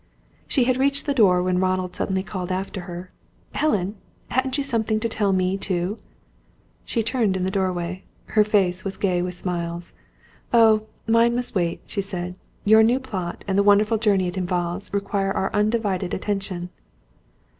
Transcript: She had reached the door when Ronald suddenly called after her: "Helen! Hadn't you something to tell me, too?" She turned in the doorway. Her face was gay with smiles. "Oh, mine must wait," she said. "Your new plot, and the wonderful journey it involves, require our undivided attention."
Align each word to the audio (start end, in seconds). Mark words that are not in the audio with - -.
She 0.47 0.63
had 0.63 0.77
reached 0.77 1.05
the 1.05 1.13
door 1.13 1.43
when 1.43 1.59
Ronald 1.59 1.95
suddenly 1.95 2.23
called 2.23 2.51
after 2.51 2.81
her: 2.89 3.11
"Helen! 3.53 3.97
Hadn't 4.29 4.57
you 4.57 4.63
something 4.63 4.99
to 4.99 5.07
tell 5.07 5.31
me, 5.31 5.59
too?" 5.59 5.99
She 6.85 7.03
turned 7.03 7.37
in 7.37 7.43
the 7.43 7.51
doorway. 7.51 8.03
Her 8.25 8.43
face 8.43 8.83
was 8.83 8.97
gay 8.97 9.21
with 9.21 9.35
smiles. 9.35 9.93
"Oh, 10.51 10.87
mine 11.07 11.35
must 11.35 11.53
wait," 11.53 11.81
she 11.85 12.01
said. 12.01 12.33
"Your 12.65 12.81
new 12.81 12.99
plot, 12.99 13.45
and 13.47 13.59
the 13.59 13.61
wonderful 13.61 13.99
journey 13.99 14.27
it 14.27 14.37
involves, 14.37 14.91
require 14.91 15.31
our 15.33 15.53
undivided 15.53 16.15
attention." 16.15 16.71